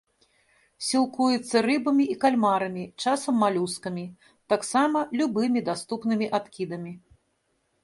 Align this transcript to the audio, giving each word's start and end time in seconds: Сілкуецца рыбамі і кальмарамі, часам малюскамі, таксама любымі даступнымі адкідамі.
Сілкуецца 0.85 1.57
рыбамі 1.67 2.07
і 2.13 2.15
кальмарамі, 2.23 2.85
часам 3.05 3.33
малюскамі, 3.43 4.05
таксама 4.55 4.99
любымі 5.21 5.59
даступнымі 5.71 6.33
адкідамі. 6.41 6.91